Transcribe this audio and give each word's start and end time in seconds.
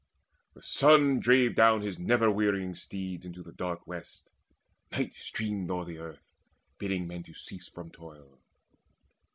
The 0.55 0.63
sun 0.63 1.19
drave 1.19 1.53
down 1.53 1.83
his 1.83 1.99
never 1.99 2.31
wearying 2.31 2.73
steeds 2.73 3.23
Into 3.23 3.43
the 3.43 3.51
dark 3.51 3.85
west: 3.85 4.31
night 4.91 5.13
streamed 5.13 5.69
o'er 5.69 5.85
the 5.85 5.99
earth, 5.99 6.33
Bidding 6.79 7.05
men 7.05 7.23
cease 7.35 7.67
from 7.67 7.91
toil. 7.91 8.39